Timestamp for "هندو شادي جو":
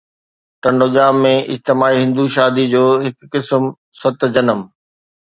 2.03-2.83